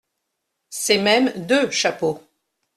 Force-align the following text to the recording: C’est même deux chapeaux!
C’est 0.71 0.97
même 0.97 1.31
deux 1.45 1.69
chapeaux! 1.69 2.23